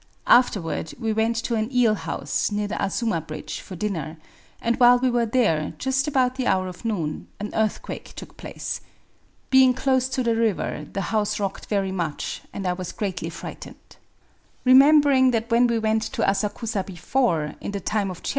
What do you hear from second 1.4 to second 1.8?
to an